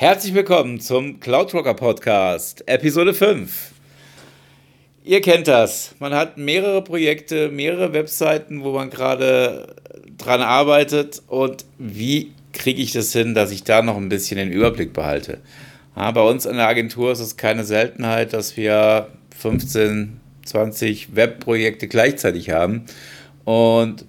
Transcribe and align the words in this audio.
Herzlich 0.00 0.32
willkommen 0.32 0.78
zum 0.78 1.18
Cloudrocker 1.18 1.74
Podcast, 1.74 2.62
Episode 2.68 3.12
5. 3.12 3.72
Ihr 5.02 5.20
kennt 5.20 5.48
das. 5.48 5.96
Man 5.98 6.14
hat 6.14 6.38
mehrere 6.38 6.84
Projekte, 6.84 7.48
mehrere 7.48 7.92
Webseiten, 7.92 8.62
wo 8.62 8.70
man 8.70 8.90
gerade 8.90 9.74
dran 10.16 10.40
arbeitet. 10.40 11.20
Und 11.26 11.64
wie 11.78 12.30
kriege 12.52 12.80
ich 12.80 12.92
das 12.92 13.12
hin, 13.12 13.34
dass 13.34 13.50
ich 13.50 13.64
da 13.64 13.82
noch 13.82 13.96
ein 13.96 14.08
bisschen 14.08 14.36
den 14.36 14.52
Überblick 14.52 14.92
behalte? 14.92 15.38
Ja, 15.96 16.12
bei 16.12 16.22
uns 16.22 16.46
in 16.46 16.54
der 16.54 16.68
Agentur 16.68 17.10
ist 17.10 17.18
es 17.18 17.36
keine 17.36 17.64
Seltenheit, 17.64 18.32
dass 18.34 18.56
wir 18.56 19.08
15, 19.36 20.20
20 20.44 21.16
Webprojekte 21.16 21.88
gleichzeitig 21.88 22.50
haben. 22.50 22.84
Und 23.44 24.04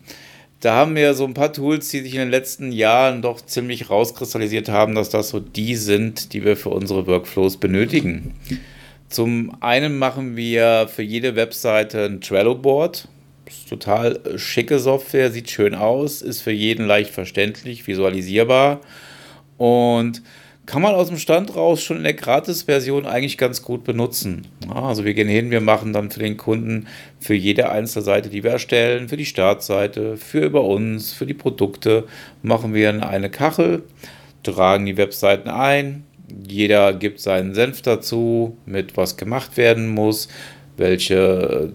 da 0.59 0.76
haben 0.76 0.95
wir 0.95 1.13
so 1.13 1.26
ein 1.26 1.34
paar 1.34 1.54
Tools, 1.54 1.90
die 1.90 2.02
sich 2.02 2.13
in 2.13 2.20
den 2.20 2.30
letzten 2.30 2.72
Jahren 2.72 3.22
doch 3.22 3.41
ziemlich 3.41 3.90
rauskristallisiert 3.90 4.68
haben, 4.68 4.94
dass 4.94 5.09
das 5.09 5.30
so 5.30 5.40
die 5.40 5.76
sind, 5.76 6.34
die 6.34 6.44
wir 6.44 6.58
für 6.58 6.70
unsere 6.70 7.08
Workflows 7.08 7.58
benötigen. 7.58 8.34
Zum 9.08 9.55
einen 9.62 9.98
machen 9.98 10.35
wir 10.35 10.90
für 10.94 11.02
jede 11.02 11.35
Webseite 11.35 12.05
ein 12.05 12.22
Trello-Board. 12.22 13.08
Ist 13.48 13.70
total 13.70 14.20
schicke 14.38 14.80
Software, 14.80 15.32
sieht 15.32 15.49
schön 15.49 15.73
aus, 15.73 16.22
ist 16.22 16.41
für 16.41 16.52
jeden 16.52 16.85
leicht 16.85 17.10
verständlich, 17.10 17.88
visualisierbar 17.88 18.82
und 19.57 20.21
kann 20.70 20.84
man 20.84 20.94
aus 20.94 21.08
dem 21.08 21.18
Stand 21.18 21.55
raus 21.55 21.82
schon 21.82 21.98
in 21.98 22.04
der 22.04 22.14
Gratis-Version 22.14 23.08
eigentlich 23.08 23.40
ganz 23.40 23.64
gut 23.64 23.84
benutzen. 23.84 24.46
Also 24.72 25.04
wir 25.04 25.16
gehen 25.16 25.27
hin, 25.27 25.50
wir 25.50 25.62
machen 25.62 25.94
dann 25.94 26.12
für 26.12 26.20
den 26.20 26.38
Kunden 26.38 26.86
für 27.20 27.34
jede 27.34 27.72
einzelne 27.72 28.05
Seite, 28.05 28.30
die 28.30 28.44
wir 28.44 28.52
erstellen, 28.52 29.10
für 29.10 29.18
die 29.18 29.26
Startseite, 29.26 30.16
für 30.16 30.46
über 30.46 30.63
uns, 30.63 31.12
für 31.12 31.26
die 31.26 31.34
Produkte, 31.34 32.04
machen 32.43 32.76
wir 32.76 33.04
eine 33.04 33.32
Kachel, 33.32 33.82
tragen 34.43 34.85
die 34.85 34.96
Webseiten 34.96 35.49
ein, 35.49 36.04
jeder 36.48 36.93
gibt 36.93 37.20
seinen 37.20 37.55
Senf 37.55 37.82
dazu, 37.82 38.55
mit 38.68 38.96
was 38.96 39.18
gemacht 39.18 39.58
werden 39.58 39.88
muss, 39.88 40.27
welche 40.77 41.74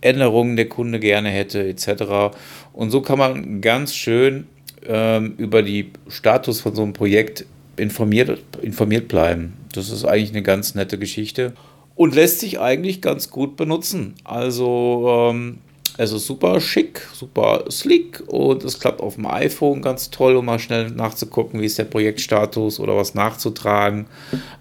Änderungen 0.00 0.56
der 0.56 0.70
Kunde 0.70 0.98
gerne 0.98 1.28
hätte, 1.28 1.62
etc. 1.68 2.34
Und 2.72 2.90
so 2.90 3.02
kann 3.02 3.18
man 3.18 3.60
ganz 3.60 3.94
schön 3.94 4.46
ähm, 4.86 5.34
über 5.36 5.62
die 5.62 5.90
Status 6.08 6.62
von 6.62 6.74
so 6.74 6.82
einem 6.82 6.94
Projekt 6.94 7.44
informiert, 7.78 8.38
informiert 8.62 9.08
bleiben. 9.08 9.54
Das 9.72 9.90
ist 9.90 10.04
eigentlich 10.04 10.30
eine 10.30 10.42
ganz 10.42 10.74
nette 10.74 10.98
Geschichte 10.98 11.52
und 11.94 12.14
lässt 12.14 12.40
sich 12.40 12.60
eigentlich 12.60 13.02
ganz 13.02 13.30
gut 13.30 13.56
benutzen. 13.56 14.14
Also 14.24 15.30
ähm, 15.30 15.58
es 16.00 16.12
ist 16.12 16.26
super 16.26 16.60
schick, 16.60 17.02
super 17.12 17.64
sleek 17.68 18.22
und 18.28 18.62
es 18.62 18.78
klappt 18.78 19.00
auf 19.00 19.16
dem 19.16 19.26
iPhone 19.26 19.82
ganz 19.82 20.10
toll, 20.10 20.36
um 20.36 20.44
mal 20.44 20.60
schnell 20.60 20.90
nachzugucken, 20.90 21.60
wie 21.60 21.66
ist 21.66 21.76
der 21.76 21.84
Projektstatus 21.84 22.78
oder 22.78 22.96
was 22.96 23.14
nachzutragen. 23.14 24.06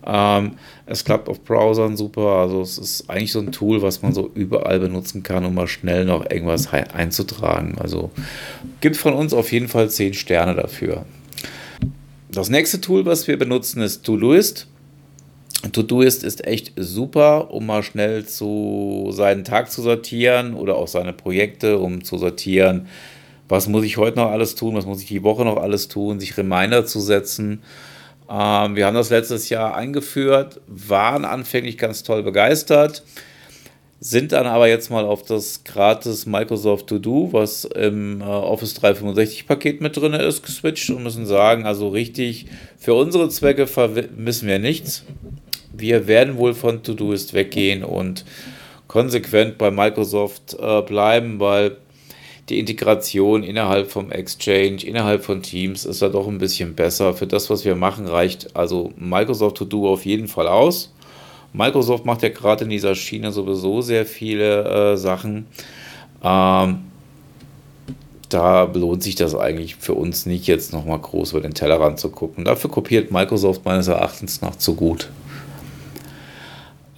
Ähm, 0.04 0.54
es 0.88 1.06
klappt 1.06 1.30
auf 1.30 1.44
Browsern 1.44 1.96
super, 1.96 2.38
also 2.40 2.62
es 2.62 2.80
ist 2.80 3.08
eigentlich 3.08 3.32
so 3.32 3.40
ein 3.40 3.52
Tool, 3.52 3.84
was 3.84 4.02
man 4.02 4.14
so 4.14 4.32
überall 4.34 4.80
benutzen 4.80 5.22
kann, 5.22 5.46
um 5.46 5.54
mal 5.54 5.68
schnell 5.68 6.06
noch 6.06 6.28
irgendwas 6.28 6.74
einzutragen. 6.74 7.76
Also 7.78 8.10
gibt 8.82 8.98
von 8.98 9.14
uns 9.14 9.32
auf 9.32 9.52
jeden 9.52 9.68
Fall 9.68 9.92
10 9.92 10.16
Sterne 10.16 10.56
dafür. 10.56 11.06
Das 12.38 12.52
nächste 12.52 12.80
Tool, 12.80 13.04
was 13.04 13.28
wir 13.28 13.36
benutzen, 13.40 13.82
ist 13.82 14.04
Todoist. 14.06 14.68
Todoist 15.72 16.24
ist 16.24 16.46
echt 16.46 16.72
super, 16.76 17.50
um 17.50 17.66
mal 17.66 17.82
schnell 17.82 18.28
zu 18.28 19.08
seinen 19.10 19.44
Tag 19.44 19.72
zu 19.72 19.82
sortieren 19.82 20.54
oder 20.54 20.76
auch 20.76 20.88
seine 20.88 21.14
Projekte, 21.14 21.80
um 21.80 22.04
zu 22.04 22.20
sortieren, 22.20 22.90
was 23.50 23.68
muss 23.68 23.84
ich 23.86 23.98
heute 23.98 24.20
noch 24.20 24.30
alles 24.30 24.54
tun, 24.54 24.76
was 24.76 24.86
muss 24.86 25.02
ich 25.02 25.08
die 25.08 25.24
Woche 25.24 25.46
noch 25.46 25.58
alles 25.58 25.88
tun, 25.88 26.20
sich 26.20 26.38
Reminder 26.38 26.86
zu 26.86 27.00
setzen. 27.00 27.64
Ähm, 28.30 28.76
wir 28.76 28.86
haben 28.86 28.94
das 28.94 29.10
letztes 29.10 29.50
Jahr 29.50 29.76
eingeführt, 29.76 30.62
waren 30.68 31.26
anfänglich 31.26 31.80
ganz 31.80 32.04
toll 32.04 32.22
begeistert 32.22 33.02
sind 34.00 34.32
dann 34.32 34.46
aber 34.46 34.68
jetzt 34.68 34.92
mal 34.92 35.06
auf 35.06 35.24
das 35.24 35.64
gratis 35.64 36.26
Microsoft 36.26 36.88
To 36.88 37.00
Do, 37.00 37.30
was 37.32 37.66
im 37.66 38.22
äh, 38.22 38.26
Office 38.26 38.76
365 38.76 39.48
Paket 39.48 39.82
mit 39.82 39.98
drin 39.98 40.14
ist, 40.14 40.44
geswitcht 40.44 40.90
und 40.92 41.04
müssen 41.04 41.26
sagen, 41.26 41.66
also 41.66 41.90
richtig, 41.90 42.46
für 42.78 42.94
unsere 42.94 43.30
Zwecke 43.30 43.66
vermissen 43.66 44.48
wir 44.48 44.60
nichts. 44.60 45.04
Wir 45.74 46.08
werden 46.08 46.38
wohl 46.38 46.54
von 46.54 46.84
Todoist 46.84 47.34
weggehen 47.34 47.84
und 47.84 48.24
konsequent 48.88 49.58
bei 49.58 49.72
Microsoft 49.72 50.56
äh, 50.60 50.82
bleiben, 50.82 51.40
weil 51.40 51.78
die 52.50 52.60
Integration 52.60 53.44
innerhalb 53.44 53.92
vom 53.92 54.12
Exchange, 54.12 54.84
innerhalb 54.84 55.24
von 55.24 55.42
Teams 55.42 55.86
ist 55.86 56.02
da 56.02 56.10
doch 56.10 56.28
ein 56.28 56.38
bisschen 56.38 56.76
besser. 56.76 57.14
Für 57.14 57.28
das, 57.28 57.50
was 57.50 57.66
wir 57.66 57.76
machen, 57.76 58.08
reicht 58.08 58.56
also 58.56 58.94
Microsoft 58.96 59.58
To 59.58 59.66
Do 59.66 59.90
auf 59.90 60.06
jeden 60.06 60.28
Fall 60.28 60.48
aus. 60.48 60.94
Microsoft 61.54 62.06
macht 62.06 62.24
ja 62.24 62.30
gerade 62.30 62.66
in 62.66 62.70
dieser 62.70 62.96
Schiene 62.96 63.32
sowieso 63.32 63.82
sehr 63.82 64.06
viele 64.06 64.94
äh, 64.94 64.98
Sachen. 64.98 65.48
Ähm, 66.24 66.80
da 68.30 68.64
lohnt 68.64 69.04
sich 69.04 69.16
das 69.16 69.36
eigentlich 69.36 69.76
für 69.76 69.94
uns 69.94 70.26
nicht, 70.26 70.48
jetzt 70.48 70.74
nochmal 70.74 71.00
groß 71.00 71.32
über 71.32 71.42
den 71.42 71.54
Tellerrand 71.54 72.00
zu 72.00 72.10
gucken. 72.10 72.44
Dafür 72.44 72.70
kopiert 72.70 73.12
Microsoft 73.12 73.64
meines 73.66 73.88
Erachtens 73.88 74.42
noch 74.42 74.56
zu 74.56 74.76
gut. 74.76 75.10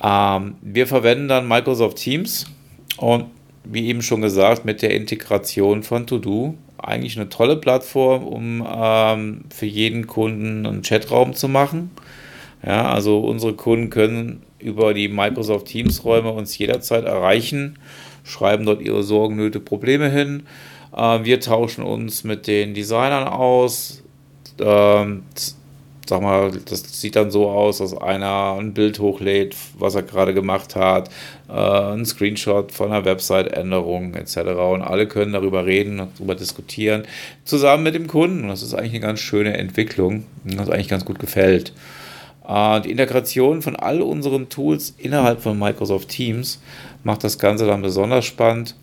Ähm, 0.02 0.56
wir 0.62 0.88
verwenden 0.88 1.28
dann 1.28 1.48
Microsoft 1.48 1.98
Teams 1.98 2.46
und 2.98 3.26
wie 3.64 3.88
eben 3.88 4.02
schon 4.02 4.22
gesagt, 4.22 4.66
mit 4.66 4.82
der 4.82 4.92
Integration 4.96 5.84
von 5.84 6.08
To-Do 6.08 6.56
eigentlich 6.78 7.18
eine 7.18 7.30
tolle 7.30 7.58
Plattform, 7.58 8.24
um 8.24 8.68
ähm, 8.68 9.42
für 9.50 9.66
jeden 9.66 10.08
Kunden 10.08 10.66
einen 10.66 10.82
Chatraum 10.82 11.34
zu 11.34 11.48
machen. 11.48 11.92
Ja, 12.66 12.92
also 12.92 13.20
unsere 13.20 13.54
Kunden 13.54 13.90
können 13.90 14.44
über 14.60 14.94
die 14.94 15.08
Microsoft 15.08 15.68
Teams 15.68 16.04
Räume 16.04 16.32
uns 16.32 16.58
jederzeit 16.58 17.06
erreichen, 17.06 17.80
schreiben 18.24 18.66
dort 18.66 18.82
ihre 18.82 19.04
Sorgen, 19.04 19.38
Nöte, 19.38 19.60
Probleme 19.60 20.10
hin. 20.10 20.44
Äh, 20.96 21.24
wir 21.24 21.40
tauschen 21.40 21.84
uns 21.84 22.24
mit 22.24 22.48
den 22.48 22.74
Designern 22.74 23.28
aus. 23.28 24.04
Ähm, 24.60 25.24
sag 26.10 26.22
mal, 26.22 26.52
das 26.66 27.00
sieht 27.00 27.16
dann 27.16 27.32
so 27.32 27.50
aus, 27.50 27.78
dass 27.78 27.96
einer 27.96 28.58
ein 28.60 28.74
Bild 28.74 29.00
hochlädt, 29.00 29.56
was 29.78 29.96
er 29.96 30.02
gerade 30.04 30.34
gemacht 30.34 30.76
hat, 30.76 31.10
äh, 31.48 31.54
ein 31.54 32.06
Screenshot 32.06 32.72
von 32.72 32.92
einer 32.92 33.06
Website-Änderung 33.06 34.16
etc. 34.16 34.38
Und 34.38 34.82
alle 34.82 35.08
können 35.08 35.32
darüber 35.34 35.66
reden, 35.66 36.10
darüber 36.18 36.36
diskutieren, 36.36 37.04
zusammen 37.46 37.84
mit 37.84 37.96
dem 37.96 38.08
Kunden. 38.08 38.48
Das 38.50 38.64
ist 38.64 38.74
eigentlich 38.74 38.94
eine 38.94 39.02
ganz 39.02 39.20
schöne 39.20 39.56
Entwicklung, 39.56 40.26
was 40.44 40.70
eigentlich 40.70 40.90
ganz 40.90 41.06
gut 41.06 41.20
gefällt. 41.20 41.74
Äh, 42.50 42.82
die 42.82 42.92
Integration 42.92 43.62
von 43.62 43.76
all 43.76 44.02
unseren 44.02 44.50
Tools 44.50 44.96
innerhalb 44.98 45.42
von 45.42 45.58
Microsoft 45.58 46.10
Teams 46.10 46.60
macht 47.04 47.24
das 47.24 47.38
Ganze 47.38 47.68
dann 47.68 47.82
besonders 47.82 48.26
spannend. 48.26 48.76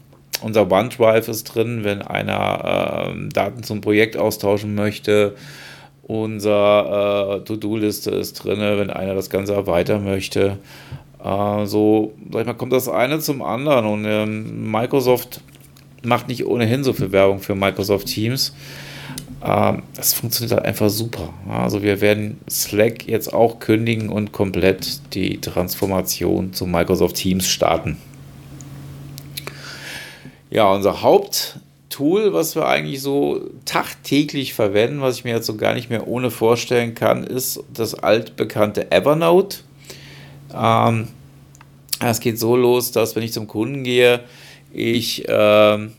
Unser 0.42 0.70
OneDrive 0.70 1.28
ist 1.28 1.44
drin, 1.44 1.82
wenn 1.82 2.02
einer 2.02 3.10
äh, 3.10 3.28
Daten 3.30 3.62
zum 3.62 3.80
Projekt 3.80 4.16
austauschen 4.16 4.74
möchte. 4.74 5.34
Unser 6.02 7.38
äh, 7.38 7.44
To-Do-Liste 7.44 8.10
ist 8.12 8.34
drin, 8.34 8.60
wenn 8.60 8.90
einer 8.90 9.14
das 9.14 9.30
Ganze 9.30 9.54
erweitern 9.54 10.04
möchte. 10.04 10.58
Äh, 11.24 11.66
so, 11.66 12.12
sag 12.30 12.42
ich 12.42 12.46
mal, 12.46 12.54
kommt 12.54 12.72
das 12.72 12.88
eine 12.88 13.18
zum 13.18 13.42
anderen. 13.42 13.86
Und 13.86 14.04
ähm, 14.04 14.70
Microsoft 14.70 15.40
macht 16.02 16.28
nicht 16.28 16.46
ohnehin 16.46 16.84
so 16.84 16.92
viel 16.92 17.10
Werbung 17.10 17.40
für 17.40 17.54
Microsoft 17.54 18.06
Teams. 18.06 18.54
Ähm, 19.46 19.82
das 19.94 20.12
funktioniert 20.12 20.56
halt 20.56 20.64
einfach 20.64 20.90
super. 20.90 21.32
Also 21.48 21.82
wir 21.82 22.00
werden 22.00 22.40
Slack 22.50 23.06
jetzt 23.06 23.32
auch 23.32 23.60
kündigen 23.60 24.08
und 24.08 24.32
komplett 24.32 25.14
die 25.14 25.40
Transformation 25.40 26.52
zu 26.52 26.66
Microsoft 26.66 27.16
Teams 27.16 27.46
starten. 27.46 27.96
Ja, 30.50 30.72
unser 30.72 31.02
Haupttool, 31.02 32.32
was 32.32 32.56
wir 32.56 32.66
eigentlich 32.66 33.00
so 33.00 33.40
tagtäglich 33.64 34.54
verwenden, 34.54 35.00
was 35.00 35.18
ich 35.18 35.24
mir 35.24 35.34
jetzt 35.34 35.46
so 35.46 35.56
gar 35.56 35.74
nicht 35.74 35.90
mehr 35.90 36.08
ohne 36.08 36.30
vorstellen 36.30 36.94
kann, 36.94 37.24
ist 37.24 37.62
das 37.72 37.94
altbekannte 37.94 38.90
Evernote. 38.90 39.58
Ähm, 40.54 41.08
es 42.00 42.20
geht 42.20 42.38
so 42.38 42.56
los, 42.56 42.90
dass 42.90 43.16
wenn 43.16 43.22
ich 43.22 43.32
zum 43.32 43.46
Kunden 43.46 43.84
gehe, 43.84 44.20
ich 44.72 45.24
ähm, 45.28 45.92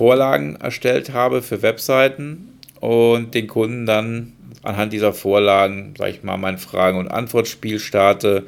Vorlagen 0.00 0.56
erstellt 0.56 1.12
habe 1.12 1.42
für 1.42 1.60
Webseiten 1.60 2.58
und 2.80 3.34
den 3.34 3.46
Kunden 3.46 3.84
dann 3.84 4.32
anhand 4.62 4.94
dieser 4.94 5.12
Vorlagen, 5.12 5.92
sage 5.98 6.12
ich 6.12 6.22
mal, 6.22 6.38
mein 6.38 6.56
Fragen- 6.56 6.96
und 6.96 7.08
Antwortspiel 7.08 7.78
starte, 7.78 8.46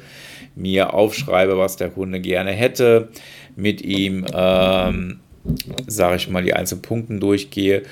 mir 0.55 0.95
aufschreibe, 0.95 1.55
was 1.59 1.75
der 1.75 1.91
Kunde 1.91 2.19
gerne 2.21 2.53
hätte, 2.53 3.09
mit 3.55 3.83
ihm, 3.83 4.25
ähm, 4.33 5.19
sage 5.85 6.15
ich 6.15 6.27
mal, 6.27 6.41
die 6.41 6.55
einzelnen 6.55 6.81
Punkte 6.81 7.19
durchgehe. 7.19 7.83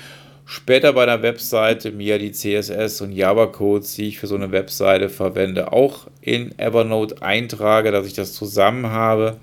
Später 0.44 0.94
bei 0.94 1.06
der 1.06 1.22
Webseite 1.22 1.92
mir 1.92 2.18
die 2.18 2.32
CSS 2.32 3.00
und 3.00 3.12
Java-Codes, 3.12 3.94
die 3.94 4.08
ich 4.08 4.18
für 4.18 4.26
so 4.26 4.34
eine 4.34 4.50
Webseite 4.50 5.08
verwende, 5.08 5.72
auch 5.72 6.08
in 6.20 6.58
Evernote 6.58 7.22
eintrage, 7.22 7.92
dass 7.92 8.08
ich 8.08 8.14
das 8.14 8.32
zusammen 8.32 8.88
habe 8.88 9.36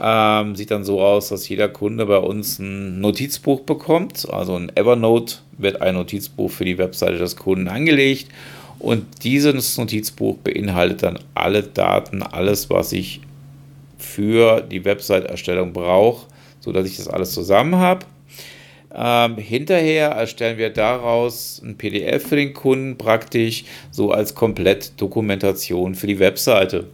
ähm, 0.00 0.56
sieht 0.56 0.70
dann 0.70 0.84
so 0.84 1.00
aus, 1.02 1.28
dass 1.28 1.48
jeder 1.48 1.68
Kunde 1.68 2.06
bei 2.06 2.16
uns 2.16 2.58
ein 2.58 3.00
Notizbuch 3.00 3.60
bekommt. 3.60 4.26
Also 4.30 4.56
ein 4.56 4.74
Evernote 4.74 5.36
wird 5.58 5.82
ein 5.82 5.94
Notizbuch 5.94 6.50
für 6.50 6.64
die 6.64 6.78
Webseite 6.78 7.18
des 7.18 7.36
Kunden 7.36 7.68
angelegt. 7.68 8.28
Und 8.78 9.24
dieses 9.24 9.76
Notizbuch 9.76 10.38
beinhaltet 10.38 11.02
dann 11.02 11.18
alle 11.34 11.62
Daten, 11.62 12.22
alles, 12.22 12.70
was 12.70 12.92
ich 12.92 13.20
für 13.98 14.62
die 14.62 14.86
Website-Erstellung 14.86 15.74
brauche, 15.74 16.26
sodass 16.60 16.86
ich 16.86 16.96
das 16.96 17.08
alles 17.08 17.32
zusammen 17.32 17.76
habe. 17.76 18.06
Ähm, 18.92 19.36
hinterher 19.36 20.08
erstellen 20.08 20.56
wir 20.56 20.70
daraus 20.70 21.60
ein 21.62 21.76
PDF 21.76 22.26
für 22.26 22.36
den 22.36 22.54
Kunden 22.54 22.96
praktisch, 22.96 23.64
so 23.90 24.12
als 24.12 24.34
Komplettdokumentation 24.34 25.94
für 25.94 26.06
die 26.06 26.18
Webseite. 26.18 26.86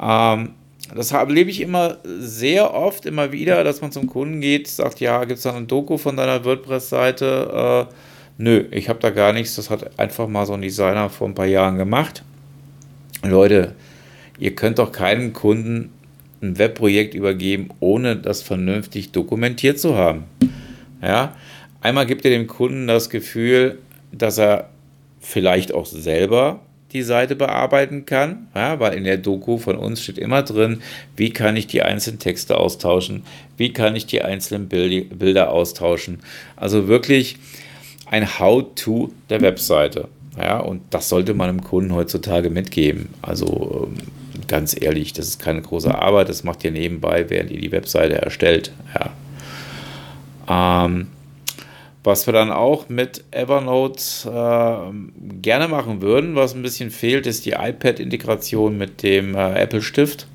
Ähm, 0.00 0.54
das 0.94 1.12
erlebe 1.12 1.50
ich 1.50 1.60
immer 1.60 1.98
sehr 2.04 2.74
oft, 2.74 3.06
immer 3.06 3.32
wieder, 3.32 3.64
dass 3.64 3.80
man 3.80 3.92
zum 3.92 4.06
Kunden 4.06 4.40
geht, 4.40 4.68
sagt, 4.68 5.00
ja, 5.00 5.24
gibt 5.24 5.38
es 5.38 5.44
da 5.44 5.54
ein 5.54 5.66
Doku 5.66 5.98
von 5.98 6.16
deiner 6.16 6.44
WordPress-Seite? 6.44 7.86
Äh, 7.88 7.94
nö, 8.38 8.64
ich 8.70 8.88
habe 8.88 8.98
da 8.98 9.10
gar 9.10 9.32
nichts. 9.32 9.56
Das 9.56 9.70
hat 9.70 9.98
einfach 9.98 10.26
mal 10.26 10.46
so 10.46 10.54
ein 10.54 10.62
Designer 10.62 11.08
vor 11.10 11.28
ein 11.28 11.34
paar 11.34 11.46
Jahren 11.46 11.76
gemacht. 11.76 12.22
Leute, 13.22 13.74
ihr 14.38 14.54
könnt 14.54 14.78
doch 14.78 14.92
keinem 14.92 15.32
Kunden 15.32 15.90
ein 16.42 16.58
Webprojekt 16.58 17.14
übergeben, 17.14 17.68
ohne 17.80 18.16
das 18.16 18.42
vernünftig 18.42 19.12
dokumentiert 19.12 19.78
zu 19.78 19.96
haben. 19.96 20.24
Ja, 21.02 21.36
einmal 21.80 22.06
gibt 22.06 22.24
ihr 22.24 22.30
dem 22.30 22.46
Kunden 22.46 22.86
das 22.86 23.10
Gefühl, 23.10 23.78
dass 24.12 24.38
er 24.38 24.70
vielleicht 25.20 25.74
auch 25.74 25.86
selber 25.86 26.60
die 26.92 27.02
Seite 27.02 27.36
bearbeiten 27.36 28.06
kann, 28.06 28.48
ja, 28.54 28.80
weil 28.80 28.94
in 28.94 29.04
der 29.04 29.18
Doku 29.18 29.58
von 29.58 29.76
uns 29.76 30.02
steht 30.02 30.18
immer 30.18 30.42
drin, 30.42 30.82
wie 31.16 31.30
kann 31.30 31.56
ich 31.56 31.66
die 31.66 31.82
einzelnen 31.82 32.18
Texte 32.18 32.58
austauschen, 32.58 33.22
wie 33.56 33.72
kann 33.72 33.96
ich 33.96 34.06
die 34.06 34.22
einzelnen 34.22 34.68
Bilder 34.68 35.50
austauschen. 35.50 36.20
Also 36.56 36.88
wirklich 36.88 37.36
ein 38.06 38.38
How-to 38.38 39.12
der 39.28 39.40
Webseite. 39.40 40.08
Ja, 40.36 40.58
und 40.60 40.82
das 40.90 41.08
sollte 41.08 41.34
man 41.34 41.48
dem 41.48 41.64
Kunden 41.64 41.94
heutzutage 41.94 42.50
mitgeben. 42.50 43.08
Also 43.20 43.88
ähm, 43.88 44.46
ganz 44.46 44.80
ehrlich, 44.80 45.12
das 45.12 45.28
ist 45.28 45.40
keine 45.40 45.60
große 45.60 45.94
Arbeit, 45.94 46.28
das 46.28 46.44
macht 46.44 46.64
ihr 46.64 46.70
nebenbei, 46.70 47.28
während 47.28 47.50
ihr 47.50 47.60
die 47.60 47.72
Webseite 47.72 48.16
erstellt. 48.16 48.72
Ja. 50.48 50.84
Ähm, 50.86 51.08
was 52.02 52.26
wir 52.26 52.32
dann 52.32 52.50
auch 52.50 52.88
mit 52.88 53.24
Evernote 53.30 54.02
äh, 54.24 55.40
gerne 55.40 55.68
machen 55.68 56.00
würden, 56.00 56.34
was 56.34 56.54
ein 56.54 56.62
bisschen 56.62 56.90
fehlt, 56.90 57.26
ist 57.26 57.44
die 57.44 57.52
iPad-Integration 57.52 58.78
mit 58.78 59.02
dem 59.02 59.34
äh, 59.34 59.60
Apple 59.60 59.82
Stift. 59.82 60.26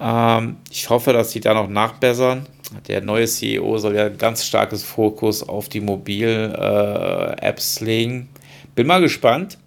Ähm, 0.00 0.56
ich 0.70 0.88
hoffe, 0.88 1.12
dass 1.12 1.32
sie 1.32 1.40
da 1.40 1.54
noch 1.54 1.68
nachbessern. 1.68 2.46
Der 2.88 3.00
neue 3.00 3.26
CEO 3.26 3.78
soll 3.78 3.96
ja 3.96 4.08
ganz 4.08 4.44
starkes 4.44 4.84
Fokus 4.84 5.42
auf 5.42 5.68
die 5.68 5.80
Mobil-Apps 5.80 7.80
äh, 7.80 7.84
legen. 7.84 8.28
Bin 8.74 8.86
mal 8.86 9.00
gespannt. 9.00 9.58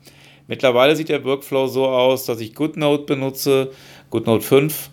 Mittlerweile 0.47 0.95
sieht 0.95 1.09
der 1.09 1.23
Workflow 1.23 1.67
so 1.67 1.87
aus, 1.87 2.25
dass 2.25 2.39
ich 2.39 2.55
GoodNote 2.55 3.03
benutze, 3.03 3.71
GoodNote 4.09 4.43
5. 4.43 4.89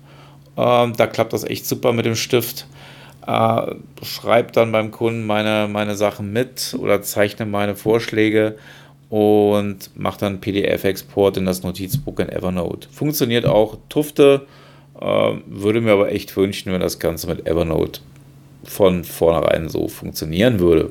Ähm, 0.56 0.92
da 0.96 1.06
klappt 1.06 1.32
das 1.32 1.44
echt 1.44 1.66
super 1.66 1.92
mit 1.92 2.04
dem 2.04 2.16
Stift 2.16 2.66
äh, 3.26 3.74
schreibe 4.02 4.52
dann 4.52 4.72
beim 4.72 4.90
Kunden 4.90 5.26
meine, 5.26 5.68
meine 5.68 5.96
Sachen 5.96 6.32
mit 6.32 6.76
oder 6.78 7.02
zeichne 7.02 7.46
meine 7.46 7.74
Vorschläge 7.74 8.56
und 9.08 9.90
mache 9.96 10.20
dann 10.20 10.40
PDF-Export 10.40 11.36
in 11.36 11.44
das 11.44 11.62
Notizbuch 11.62 12.18
in 12.18 12.28
Evernote. 12.28 12.88
Funktioniert 12.90 13.46
auch 13.46 13.78
Tufte, 13.88 14.46
äh, 15.00 15.32
würde 15.46 15.80
mir 15.80 15.92
aber 15.92 16.12
echt 16.12 16.36
wünschen, 16.36 16.72
wenn 16.72 16.80
das 16.80 16.98
Ganze 16.98 17.26
mit 17.26 17.46
Evernote 17.46 18.00
von 18.64 19.04
vornherein 19.04 19.68
so 19.68 19.88
funktionieren 19.88 20.58
würde. 20.60 20.90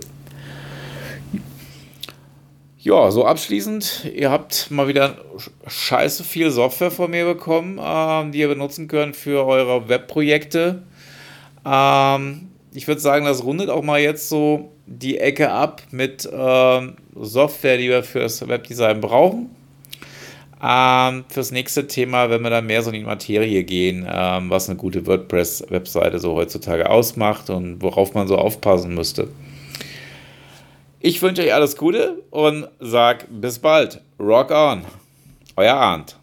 Ja, 2.80 3.10
so 3.10 3.26
abschließend, 3.26 4.12
ihr 4.14 4.30
habt 4.30 4.70
mal 4.70 4.88
wieder 4.88 5.18
scheiße 5.66 6.24
viel 6.24 6.52
Software 6.52 6.92
von 6.92 7.10
mir 7.10 7.26
bekommen, 7.26 7.80
äh, 7.80 8.32
die 8.32 8.40
ihr 8.40 8.48
benutzen 8.48 8.88
könnt 8.88 9.16
für 9.16 9.46
eure 9.46 9.90
Webprojekte. 9.90 10.84
Ähm, 11.66 12.50
ich 12.74 12.88
würde 12.88 13.02
sagen, 13.02 13.26
das 13.26 13.44
rundet 13.44 13.70
auch 13.70 13.84
mal 13.84 14.00
jetzt 14.00 14.30
so 14.30 14.72
die 14.86 15.18
Ecke 15.18 15.52
ab 15.52 15.82
mit 15.92 16.30
ähm, 16.32 16.96
Software, 17.16 17.78
die 17.78 17.90
wir 17.90 18.04
fürs 18.04 18.48
Webdesign 18.48 19.02
brauchen. 19.02 19.50
Ähm, 20.62 21.26
fürs 21.28 21.52
nächste 21.52 21.88
Thema, 21.88 22.30
wenn 22.30 22.42
wir 22.42 22.50
dann 22.50 22.66
mehr 22.66 22.82
so 22.82 22.90
in 22.90 23.00
die 23.00 23.06
Materie 23.06 23.64
gehen, 23.64 24.08
ähm, 24.10 24.50
was 24.50 24.70
eine 24.70 24.78
gute 24.78 25.06
WordPress-Webseite 25.06 26.20
so 26.20 26.34
heutzutage 26.34 26.90
ausmacht 26.90 27.50
und 27.50 27.82
worauf 27.82 28.14
man 28.14 28.28
so 28.28 28.38
aufpassen 28.38 28.94
müsste. 28.94 29.28
Ich 31.00 31.22
wünsche 31.22 31.44
euch 31.44 31.54
alles 31.54 31.78
Gute 31.78 32.24
und 32.32 32.68
sag 32.80 33.28
bis 33.30 33.60
bald. 33.60 34.02
Rock 34.20 34.52
on. 34.52 34.86
Euer 35.56 35.76
Arndt. 35.76 36.18